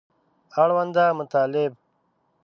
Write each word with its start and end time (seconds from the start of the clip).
اړونده 0.61 1.05
مطالب 1.19 1.71